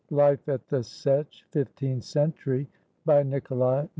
[0.09, 2.67] LIFE AT THE SETCH [Fifteenth century]
[3.05, 3.89] BY NIKOLAI V.